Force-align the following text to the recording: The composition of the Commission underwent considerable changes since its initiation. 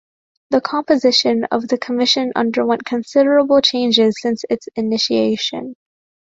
The 0.49 0.61
composition 0.61 1.43
of 1.51 1.67
the 1.67 1.77
Commission 1.77 2.31
underwent 2.35 2.85
considerable 2.85 3.61
changes 3.61 4.15
since 4.19 4.43
its 4.49 4.67
initiation. 4.75 5.75